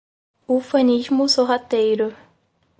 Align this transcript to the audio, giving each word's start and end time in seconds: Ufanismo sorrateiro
Ufanismo 0.47 1.27
sorrateiro 1.27 2.07